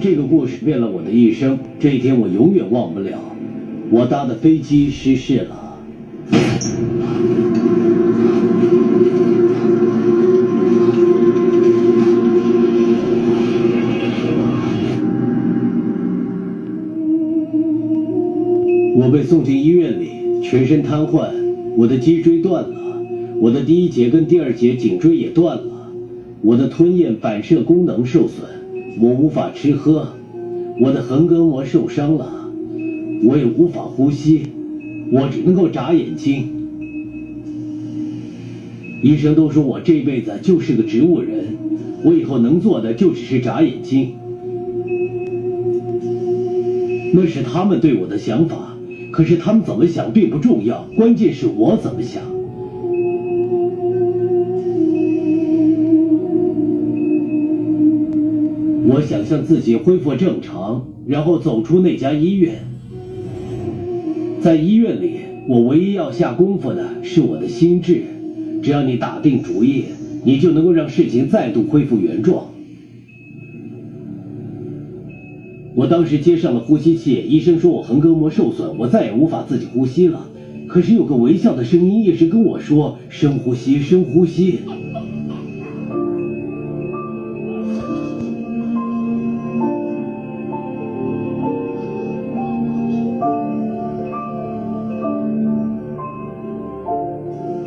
[0.00, 1.58] 这个故事变了我的一生。
[1.78, 3.18] 这一天我永远忘不了。
[3.90, 5.76] 我搭的飞机失事了。
[18.96, 21.28] 我被送进医院里，全身瘫痪，
[21.76, 23.02] 我的脊椎断了，
[23.38, 25.92] 我的第一节跟第二节颈椎也断了，
[26.42, 28.48] 我的吞咽反射功能受损，
[28.98, 30.08] 我无法吃喝，
[30.80, 32.50] 我的横膈膜受伤了，
[33.24, 34.42] 我也无法呼吸，
[35.12, 36.48] 我只能够眨眼睛。
[39.02, 41.56] 医生都说我这辈子就是个植物人，
[42.04, 44.14] 我以后能做的就只是眨眼睛。
[47.14, 48.76] 那是他们对我的想法，
[49.10, 52.22] 可是他们怎么想并不重要，关键是我怎么想。
[58.92, 62.56] 我想象自己恢复正常，然后走出那家医院。
[64.40, 68.02] 在医院里，我唯一要下功夫的是我的心智。
[68.60, 69.84] 只要你打定主意，
[70.24, 72.46] 你就能够让事情再度恢复原状。
[75.76, 80.26] 我当时接上了呼吸器，医生说我横膈膜受损，我再也无法自己呼吸了。
[80.66, 84.58] 可是有个微笑的声音一直跟我说：“深呼吸，深呼吸。”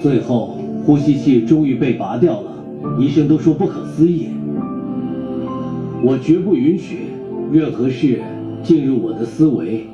[0.00, 0.56] 最后，
[0.86, 2.50] 呼吸器终于被拔掉了，
[2.98, 4.28] 医生都说不可思议。
[6.02, 7.00] 我绝不允许
[7.52, 8.18] 任何事
[8.62, 9.86] 进入我的思维，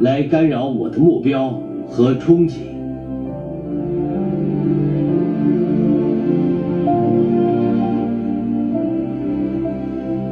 [0.00, 2.56] 来干扰我的目标和憧憬。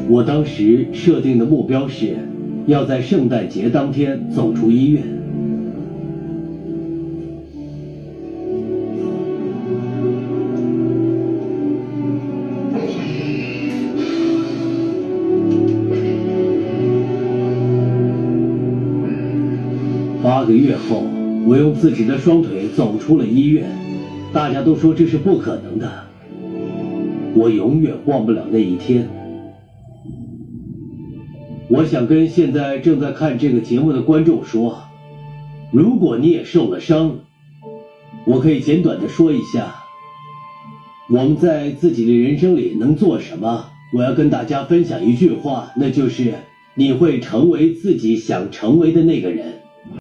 [0.06, 2.18] 我当时设定的目标是，
[2.66, 5.23] 要在圣诞节当天走出医院。
[20.24, 21.02] 八个月后，
[21.46, 23.68] 我用自己的双腿走出了医院，
[24.32, 26.06] 大家都说这是不可能的。
[27.34, 29.06] 我永远忘不了那一天。
[31.68, 34.78] 我想跟现在正在看这个节目的观众说，
[35.70, 37.18] 如果你也受了伤，
[38.24, 39.74] 我可以简短的说一下，
[41.10, 43.66] 我们在自己的人生里能做什么。
[43.92, 46.32] 我要跟大家分享一句话，那就是
[46.74, 49.60] 你会成为自己想成为的那个人。